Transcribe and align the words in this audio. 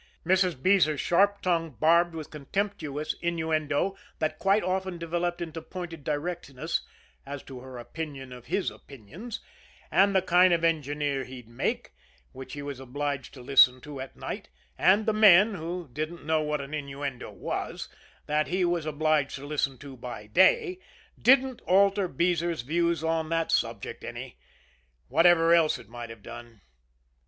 Mrs. 0.25 0.59
Beezer's 0.63 0.99
sharp 0.99 1.43
tongue, 1.43 1.77
barbed 1.79 2.15
with 2.15 2.31
contemptuous 2.31 3.13
innuendo 3.21 3.95
that 4.17 4.39
quite 4.39 4.63
often 4.63 4.97
developed 4.97 5.43
into 5.43 5.61
pointed 5.61 6.03
directness 6.03 6.81
as 7.23 7.43
to 7.43 7.59
her 7.59 7.77
opinion 7.77 8.33
of 8.33 8.47
his 8.47 8.71
opinions, 8.71 9.41
and 9.91 10.15
the 10.15 10.23
kind 10.23 10.55
of 10.55 10.63
an 10.63 10.75
engineer 10.77 11.23
he'd 11.23 11.47
make, 11.47 11.93
which 12.31 12.53
he 12.53 12.63
was 12.63 12.79
obliged 12.79 13.31
to 13.35 13.43
listen 13.43 13.79
to 13.79 13.99
at 14.01 14.15
night, 14.15 14.49
and 14.75 15.05
the 15.05 15.13
men 15.13 15.53
who 15.53 15.87
didn't 15.93 16.25
know 16.25 16.41
what 16.41 16.61
an 16.61 16.73
innuendo 16.73 17.29
was 17.29 17.87
that 18.25 18.47
he 18.47 18.65
was 18.65 18.87
obliged 18.87 19.35
to 19.35 19.45
listen 19.45 19.77
to 19.77 19.95
by 19.95 20.25
day, 20.25 20.79
didn't 21.21 21.61
alter 21.67 22.07
Beezer's 22.07 22.63
views 22.63 23.03
on 23.03 23.29
that 23.29 23.51
subject 23.51 24.03
any, 24.03 24.39
whatever 25.09 25.53
else 25.53 25.77
it 25.77 25.89
might 25.89 26.09
have 26.09 26.23
done. 26.23 26.61